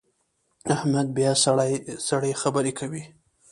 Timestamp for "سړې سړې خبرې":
1.43-2.71